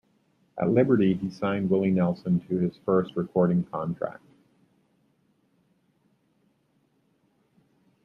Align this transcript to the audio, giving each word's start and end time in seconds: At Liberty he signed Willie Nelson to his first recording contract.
At 0.57 0.71
Liberty 0.71 1.13
he 1.13 1.29
signed 1.29 1.69
Willie 1.69 1.91
Nelson 1.91 2.39
to 2.49 2.57
his 2.57 2.75
first 2.87 3.15
recording 3.15 3.63
contract. 3.65 4.23